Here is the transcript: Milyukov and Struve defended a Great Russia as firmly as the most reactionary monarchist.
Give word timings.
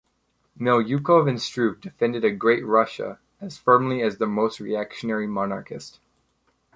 Milyukov 0.59 1.27
and 1.29 1.39
Struve 1.39 1.79
defended 1.79 2.25
a 2.25 2.31
Great 2.31 2.65
Russia 2.65 3.19
as 3.39 3.59
firmly 3.59 4.01
as 4.01 4.17
the 4.17 4.25
most 4.25 4.59
reactionary 4.59 5.27
monarchist. 5.27 5.99